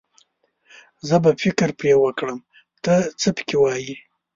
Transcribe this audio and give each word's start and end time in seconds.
زه 1.07 1.15
به 1.23 1.31
فکر 1.41 1.69
پرې 1.79 1.93
وکړم، 1.97 2.39
ته 2.83 2.93
څه 3.19 3.29
پکې 3.37 3.57
وايې. 3.59 3.95